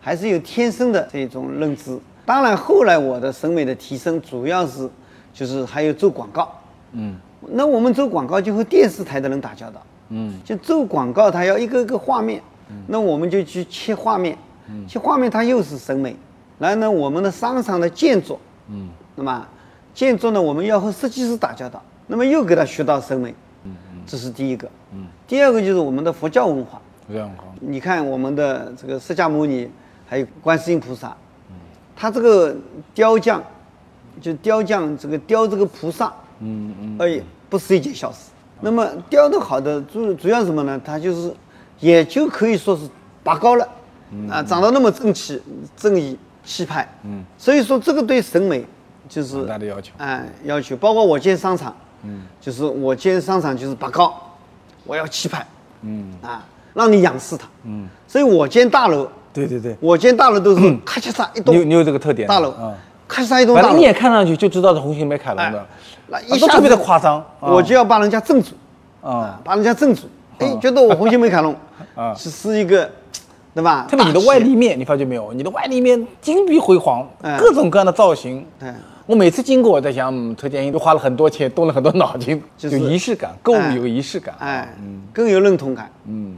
[0.00, 1.98] 还是有天生的这种认知。
[2.24, 4.88] 当然，后来我的审美的提升，主要是
[5.34, 6.50] 就是还有做广告。
[6.92, 7.16] 嗯
[7.52, 12.40] 那我们做广告就和电视台的人打交道，嗯就做广告，它要一个个画面，
[12.86, 14.36] 那我们就去切画面，
[14.68, 16.16] 嗯切画面它又是审美。
[16.60, 18.90] 然后呢，我们的商场的建筑，嗯。
[19.16, 19.48] 那么
[19.94, 24.02] 建筑呢，我们要和设计师打交道，那么又给他学到审美，嗯嗯。
[24.06, 24.70] 这是第一个。
[24.92, 25.06] 嗯。
[25.26, 27.44] 第二个就是我们的佛教文化，佛教文化。
[27.60, 29.70] 你看我们的这个释迦牟尼，
[30.06, 31.16] 还有观世音菩萨，
[31.48, 31.56] 嗯。
[31.96, 32.54] 他这个
[32.92, 33.42] 雕匠，
[34.20, 38.30] 就雕匠这个雕这个菩萨，嗯嗯而已，不是一件小事。
[38.60, 40.78] 那么雕的好的主主要什么呢？
[40.84, 41.34] 它就是，
[41.78, 42.86] 也就可以说是
[43.24, 43.66] 拔高了，
[44.28, 45.40] 啊，长得那么正气、
[45.74, 46.88] 正义、气派。
[47.04, 48.64] 嗯，所以说这个对审美
[49.08, 49.92] 就是很大的要求。
[49.98, 50.76] 哎，要求。
[50.76, 51.74] 包括我建商场，
[52.04, 54.14] 嗯，就是我建商场就是拔高，
[54.84, 55.46] 我要气派，
[55.82, 56.12] 嗯。
[56.22, 62.72] 啊，让你仰视它，嗯，所以我建大楼对对对，我建大楼都是咔嚓嚓一栋你有你有这个特点大楼嗯，
[63.08, 65.58] 咔嚓一栋反正一眼看上去就知道是红星美凯龙的。
[65.58, 65.66] 哎，
[66.08, 67.18] 那一下啊特别的夸张。
[67.40, 67.50] 啊。
[67.50, 68.50] 我就要把人家镇住，
[69.02, 70.02] 啊，把人家镇住。
[70.38, 71.54] 哎，觉得我红星美凯龙
[71.94, 72.14] 啊。
[72.14, 72.88] 是是一个，
[73.54, 73.86] 对吧？
[73.88, 75.32] 特别你的外立面，你发觉没有？
[75.32, 78.44] 你的外立面金碧辉煌，哎各种各样的造型。
[78.58, 78.72] 对
[79.06, 84.32] 我每次经过，我在想，嗯，车建新都花了很多钱，动了很多脑筋，就是有仪式感，购物哎有仪式感。
[84.38, 84.72] 哎，
[85.12, 85.90] 更有认同感。
[86.06, 86.36] 嗯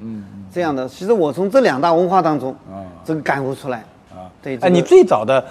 [0.00, 0.88] 嗯，这样的。
[0.88, 3.84] 其实我从这两大文化当中，啊这个感悟出来。
[4.10, 5.44] 啊，对，哎，你这个最早的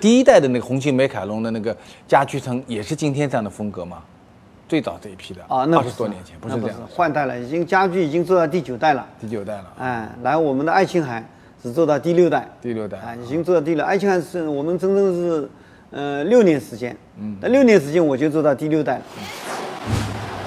[0.00, 3.98] 第一代的那个红星美凯龙的那个家居城，也是今天这样的风格吗？
[4.72, 9.06] 最早这一批的啊，那二十多年前，不是那这样的，换代了，已经家具已经做到第九代了。
[9.20, 11.22] 第九代了，哎，来我们的爱琴海
[11.62, 13.84] 只做到第六代，第六代啊，已经做到第六。
[13.84, 15.50] 爱琴海是我们真正是
[15.90, 19.02] 呃六年时间，嗯，那六年时间我就做到第六代了。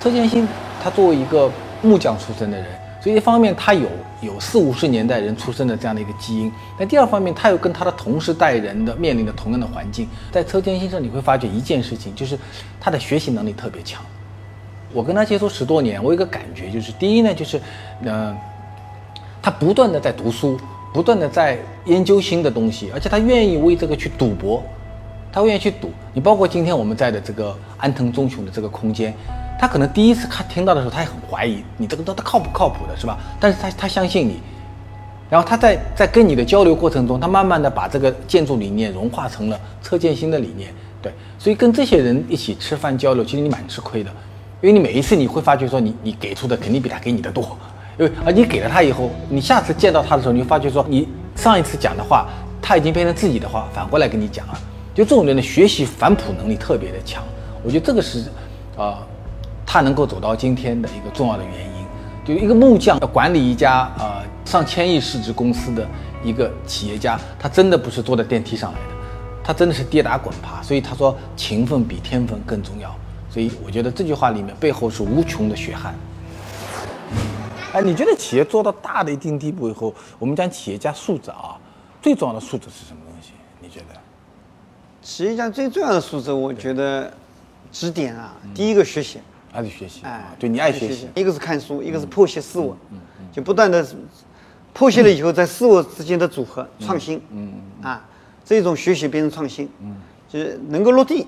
[0.01, 0.47] 车建新
[0.81, 1.51] 他作为一个
[1.83, 2.65] 木匠出身的人，
[3.03, 3.87] 所以一方面他有
[4.21, 12.35] 有四五十年代人出生的这样的一个基因，但第二方面他又跟他的同时代人的面临的同样的环境，在车建新上你会发觉一件事情，就是
[12.79, 14.03] 他的学习能力特别强。
[14.95, 17.59] 我跟他接触十多年，我有个感觉，就是第一呢，就是，
[18.05, 18.33] 呃，
[19.41, 20.57] 他不断的在读书，
[20.93, 24.63] 不断的在研究新的东西，而且他愿意为这个去赌博，
[25.33, 25.91] 他愿意去赌。
[26.13, 29.13] 你包括今天我们在的这个安藤忠雄的这个空间，
[29.59, 33.17] 他可能第一次看听到的时候，他也很怀疑你这个东西靠不靠谱的，是吧？
[33.37, 34.39] 但是他他相信你，
[35.29, 44.09] 然后他在在跟你的交流过程中，他慢慢的把这个建筑理念融化成了车建新的理念，对，所以跟这些人一起吃饭交流，其实你蛮吃亏的，
[44.61, 47.57] 因为你每一次你会发觉说你你给出的肯定比他给你的多，
[47.99, 52.27] 因为而你给了他以后，你下次见到他的时候，你会发觉说你上一次讲的话，
[52.61, 54.59] 他已经变成自己的话反过来跟你讲了，
[54.93, 57.23] 就这种人的学习反哺能力特别的强，
[57.63, 58.23] 我觉得这个是，
[58.77, 58.97] 呃，
[59.65, 61.75] 他能够走到今天的一个重要的原因。
[62.25, 65.87] 就一个木匠要管理一家呃上千亿市值公司的
[66.23, 68.95] 一个企业家，他真的不是坐在电梯上来的，
[69.43, 70.59] 他真的是跌打滚爬。
[70.63, 72.89] 所以他说勤奋比天分更重要。
[73.35, 75.93] 所以我觉得这句话里面背后是无穷的血汗。
[77.73, 81.59] 哎，你觉得企业做到大的一定地步以后，我们讲企业家素质啊，
[82.01, 83.31] 最重要的素质是什么东西？
[83.59, 83.99] 你觉得？
[85.01, 87.11] 企业家最重要的素质，我觉得
[87.73, 88.33] 几点啊。
[88.53, 89.19] 第一个学习，
[89.51, 89.99] 还是学习？
[90.05, 91.09] 哎啊，对你爱学习。
[91.13, 92.73] 一个是看书，一个是剖析事物，
[93.33, 93.85] 就不断的
[94.73, 97.21] 剖析了以后，在事物之间的组合创新，
[97.81, 98.01] 啊，
[98.45, 99.69] 这种学习变成创新，
[100.29, 101.27] 就是能够落地，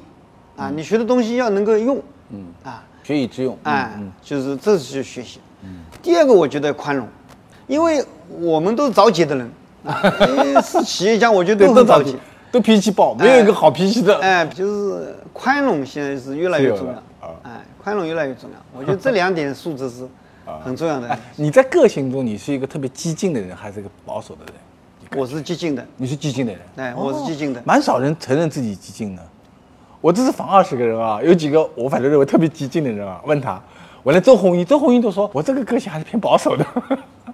[0.58, 3.58] 啊，你学的东西要能够用，嗯啊，学以致用。
[3.64, 5.40] 哎，就是这是学习。
[5.64, 7.08] 嗯第二个，我觉得宽容，
[7.68, 8.04] 因为
[8.40, 9.52] 我们都是着急的人，
[9.86, 12.16] 啊因为是企业家，我觉得，都很着急
[12.52, 14.18] 都脾气暴，没有一个好脾气的。
[14.20, 16.94] 哎，就是宽容现在是越来越重要
[17.28, 18.80] 啊，哎，宽容越来越重要。
[18.80, 20.08] 我觉得这两点素质是
[20.64, 24.54] 很重要的哎。，你在个性中，你是一个特别激进的人，还是一个保守的人？
[25.20, 26.62] 我是激进的，你是激进的人。
[26.76, 29.22] 哎我是激进的哦蛮少人承认自己激进的。
[30.08, 33.62] 我这次访二十个人啊，有几个我反正认为特别激进的人啊，问他，
[34.04, 36.66] 我连周鸿祎，周鸿祎都说我这个个性还是偏保守的。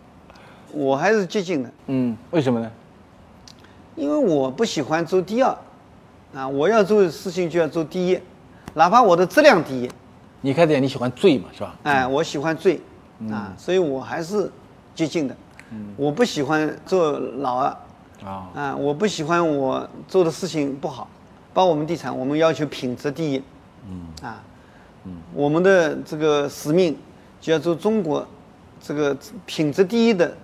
[0.73, 2.71] 我还是激进的，嗯，为什么呢？
[3.95, 5.55] 因为我不喜欢做第二，
[6.33, 8.19] 啊，我要做的事情就要做第一，
[8.73, 9.87] 哪怕我的质量第一，
[10.41, 11.75] 你开始讲你喜欢醉嘛，是吧？
[11.83, 12.81] 哎，我喜欢最，
[13.29, 14.51] 啊，所以我还是
[14.95, 15.35] 激进的，
[15.95, 17.67] 我不喜欢做老二，
[18.25, 21.07] 啊，啊，我不喜欢我做的事情不好，
[21.53, 23.43] 包括我们地产，我们要求品质第一，
[23.87, 24.07] 嗯。
[24.21, 24.41] 啊，
[25.05, 25.17] 嗯。
[25.33, 26.97] 我们的这个使命
[27.39, 28.25] 就要做中国
[28.81, 30.35] 这个品质第一的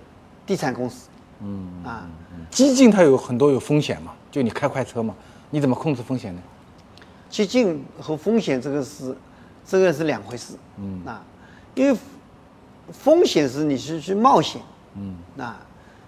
[0.45, 1.09] 地产公司，
[1.41, 2.07] 嗯啊，
[2.51, 5.15] 激进它有很多有风险嘛，就你开快车嘛，
[5.49, 6.41] 你怎么控制风险呢？
[7.29, 9.15] 激进和风险这个是
[9.65, 11.01] 这个是两回事，嗯。
[11.05, 11.23] 啊，
[11.75, 11.97] 因为
[12.91, 14.61] 风险是你是去冒险，
[14.95, 15.15] 嗯。
[15.37, 15.59] 啊，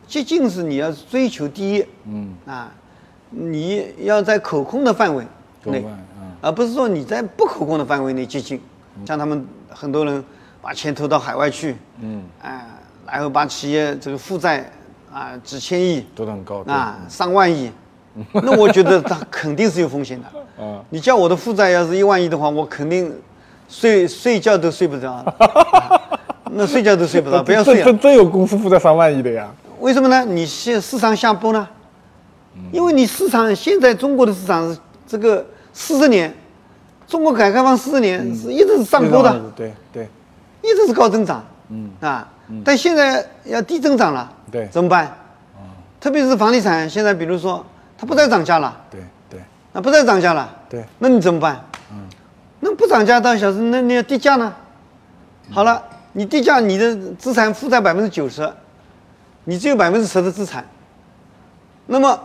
[0.08, 2.34] 激进是你要追求第一，嗯。
[2.46, 2.72] 啊，
[3.32, 5.26] 你要在可控的范围
[5.64, 5.84] 内
[6.42, 8.60] 而不是说你在不可控的范围内接近，
[9.06, 10.24] 像他们很多人
[10.62, 12.66] 把钱投到海外去，嗯啊，
[13.08, 14.70] 然后把企业这个负债
[15.14, 17.72] 啊几千亿都很高啊上万亿，
[18.34, 20.28] 那我觉得他肯定是有风险的。
[20.60, 23.14] 嗯 你叫我的负债要是一万亿的话，我肯定
[23.70, 26.02] 睡睡觉都睡不着， 啊
[26.52, 27.86] 那睡觉都睡不着，不要睡了。
[27.86, 29.50] 真真真有公司负债上万亿的呀。
[29.80, 30.26] 为什么呢？
[30.26, 31.68] 你现市场下波呢？
[32.72, 36.34] 因为你市场现在中国的市场是这个四十年，
[37.08, 40.08] 中国改革开放四十年是一直是上坡的，对对。
[40.62, 41.44] 一直是高增长。
[41.70, 41.90] 嗯。
[42.02, 42.28] 啊，
[42.64, 44.68] 但现在要低增长了，对。
[44.68, 45.16] 怎么办？
[46.00, 47.66] 特别是房地产，现在比如说
[47.98, 49.40] 它不再涨价了，对对。
[49.72, 50.84] 那不再涨价了，对。
[51.00, 51.64] 那你怎么办？
[51.92, 52.08] 嗯，
[52.60, 54.54] 那不涨价到小时，那你要低价呢？
[55.52, 55.82] 好了，
[56.14, 58.52] 你低价，你的资产负债百分之九十，
[59.44, 60.66] 你只有百分之十的资产，
[61.86, 62.20] 那么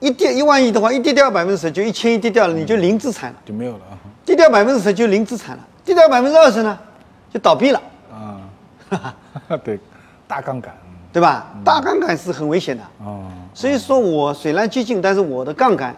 [0.00, 3.38] 一跌一万亿的话，一跌掉百分之十，就一千亿跌掉了，你就零资产了。
[3.44, 3.98] 就没有了啊。
[4.24, 6.78] 跌掉百分之十就零资产了，跌掉百分之二十呢，
[7.32, 7.82] 就倒闭了，
[8.12, 9.14] 啊，
[9.64, 9.78] 对，
[10.26, 10.72] 大杠杆。
[11.10, 11.46] 对吧？
[11.64, 12.82] 大杠杆是很危险的。
[13.02, 15.96] 哦，所以说我虽然激进，但是我的杠杆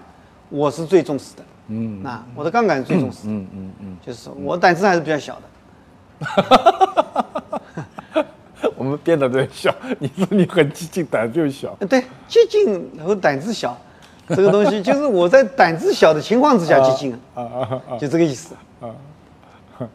[0.49, 1.43] 我是最重视的。
[1.67, 3.19] 嗯，那我的杠杆是最重视。
[3.25, 3.97] 嗯嗯嗯。
[4.07, 5.43] 就是说我胆子还是比较小的。
[8.77, 11.77] 我们变得都小，你说你很激进，胆子又小。
[11.89, 13.77] 对，激进和胆子小，
[14.37, 18.55] 这个东西就是我在胆子小的情况之下激进啊啊啊，就这个意思。
[18.81, 18.95] 啊。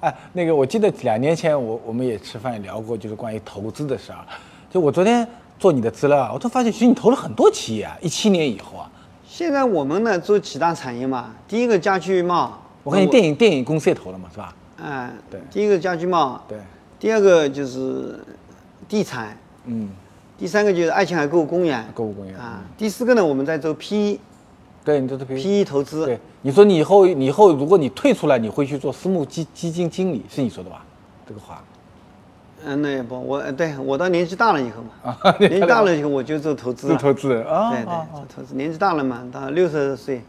[0.00, 4.18] 哎，那个我记得两年前我我们也吃饭聊过，就是关于投资的事儿。
[4.70, 5.26] 就我昨天
[5.58, 8.88] 做你的资料，我都发现其实你投了很多企业啊，一七年以后啊。
[9.26, 14.54] 现在我们呢做几大产业嘛，第一个家居贸，我看你电影电影公司也投了嘛，是吧？
[14.80, 15.40] 嗯，对。
[15.50, 16.58] 第一个家居贸，对。
[17.00, 18.20] 第二个就是
[18.88, 19.90] 地产，嗯。
[20.38, 22.62] 第三个就是爱琴海购物公园，购物公园啊。
[22.76, 24.18] 第四个呢，我们在做 PE，。
[24.84, 26.06] 对，你做的 PE 投资。
[26.06, 30.84] 对，你说你以后，你以后如果你退出来，你会去做私募基基金经理，是你说的吧？
[31.26, 31.60] 这个话。
[32.64, 36.86] 嗯，那也不，我对我到年纪大了以后嘛， 年纪大了以后我就做投资。
[36.86, 37.70] 做投资啊？
[37.72, 38.54] 对对，做投资。
[38.54, 40.22] 年纪大了嘛，到六十岁，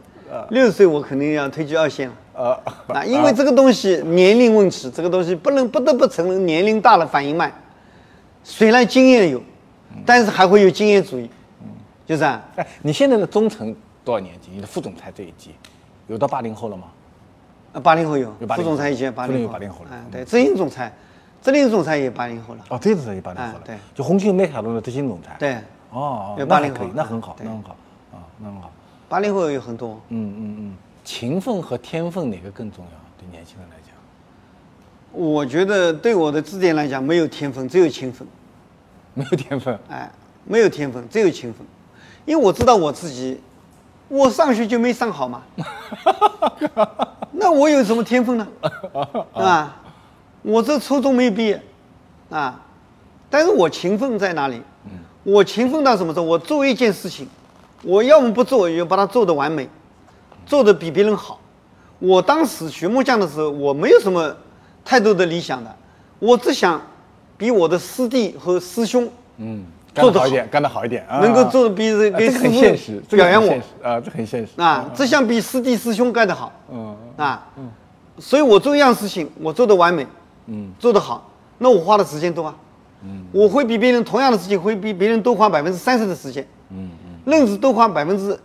[0.50, 2.14] 六十岁我肯定要退居二线了。
[2.42, 2.58] 啊
[2.94, 3.04] 啊！
[3.04, 7.52] 因为这个东西年龄问题，这个东西不能不得不承认，年龄大了反应慢。
[8.42, 9.42] 虽然经验有，
[10.06, 11.28] 但是还会有经验主义。
[11.62, 11.68] 嗯，
[12.06, 12.42] 就是啊。
[12.56, 13.74] 哎，你现在的中层。
[14.02, 14.48] 多少年级？
[14.54, 15.54] 你的副总裁这一级，
[16.08, 16.84] 有到八零后了吗？
[17.74, 19.90] 啊，八零后有，有副总裁已经八零后，八零后了。
[19.92, 20.90] 嗯，对，执行总裁，
[21.42, 22.64] 执行总裁也八零后了。
[22.70, 23.60] 哦，执行总裁也八零后了。
[23.62, 25.36] 对，就红星美凯龙的执行总裁。
[25.38, 25.58] 对。
[25.90, 27.76] 哦，有八零后，那很好，那很好，
[28.10, 28.72] 啊，那很好。
[29.06, 30.00] 八零后有很多。
[30.08, 32.90] 嗯嗯嗯，勤奋和天分哪个更重要？
[33.18, 33.94] 对年轻人来讲，
[35.12, 38.26] 我觉得对我的字典来讲，没有天分，只有勤奋。
[39.20, 39.78] 没有天分？
[39.90, 40.10] 哎，
[40.44, 41.66] 没有天分，只有勤奋，
[42.24, 43.38] 因为我知道我自己。
[44.08, 45.42] 我上学就没上好嘛，
[47.30, 48.48] 那我有什么天分呢？
[49.32, 49.76] 啊，
[50.42, 51.62] 我这初中没毕业，
[52.28, 52.60] 啊，
[53.30, 54.60] 但是我勤奋在哪里？
[55.22, 56.24] 我勤奋到什么时候？
[56.24, 57.28] 我做一件事情，
[57.84, 59.68] 我要么不做，也要把它做得完美，
[60.44, 61.38] 做得比别人好。
[62.00, 64.34] 我当时学木匠的时候，我没有什么
[64.84, 65.72] 太多的理想的，
[66.18, 66.82] 我只想
[67.40, 69.64] 比我的师弟和师兄，嗯。
[69.92, 72.38] 做得好一点，干得好一点，能够做的比给师
[73.08, 73.52] 傅表扬我。
[73.82, 74.60] 啊，这很现实。
[74.62, 76.96] 啊，这项比师弟师兄干得好，嗯。
[77.16, 77.68] 啊，嗯，
[78.20, 80.06] 所以我做一样事情，我做的完美，
[80.46, 82.54] 嗯，做得好，那我花的时间多啊，
[83.02, 88.38] 嗯，我会比别人同样的事情会比别人多花百分之三十的时间，嗯嗯，愣是多花百分之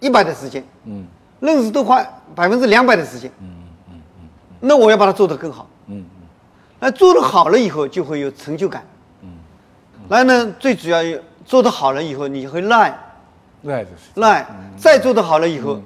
[0.00, 1.06] 一百的时间，嗯，
[1.38, 3.46] 愣是多花百分之两百的时间，嗯
[3.90, 5.79] 嗯嗯，那我要把它做得更好，嗯嗯，
[6.80, 8.82] 那做的好了以后就会有成就感。
[9.22, 9.28] 嗯，
[10.08, 10.98] 然后呢，最主要
[11.44, 12.98] 做的好了以后，你会赖，
[13.62, 15.80] 赖赖，再做的好了以后，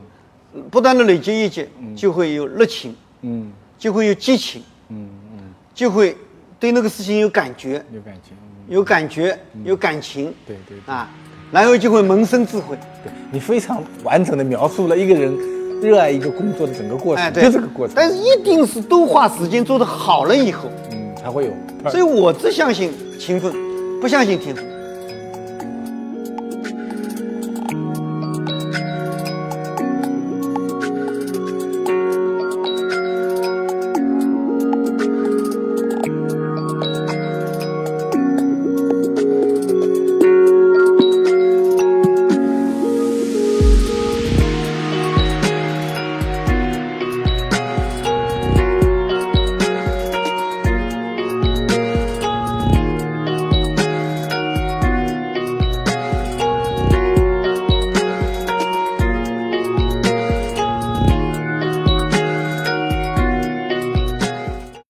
[0.71, 6.17] 不断的累积业绩，就会有热情，嗯，就会有激情，嗯嗯，就会
[6.61, 8.37] 对那个事情有感觉，有感情，
[8.69, 11.11] 有感觉，有感情，对对啊，
[11.51, 12.77] 然后就会萌生智慧。
[13.03, 15.37] 对你非常完整的描述了一个人
[15.85, 17.95] 热爱一个工作的整个过程，就这个过程。
[17.95, 21.91] 但是一定是都花时间做的好了以后，嗯，才会有。
[21.91, 23.53] 所以我只相信勤奋。
[24.01, 24.63] 不相信天赋。